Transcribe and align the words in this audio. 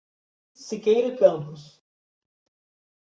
Siqueira 0.65 1.13
Campos 1.15 1.61